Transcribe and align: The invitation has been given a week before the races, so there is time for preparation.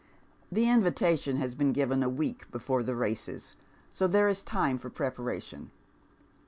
The 0.51 0.67
invitation 0.67 1.35
has 1.37 1.53
been 1.53 1.73
given 1.73 2.01
a 2.01 2.09
week 2.09 2.49
before 2.49 2.81
the 2.81 2.95
races, 2.95 3.55
so 3.91 4.07
there 4.07 4.27
is 4.29 4.41
time 4.41 4.79
for 4.79 4.89
preparation. 4.89 5.69